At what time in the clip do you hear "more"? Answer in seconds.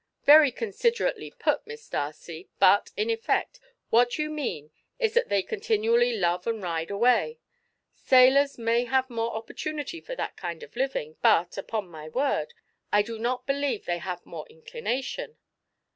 9.11-9.35, 14.25-14.47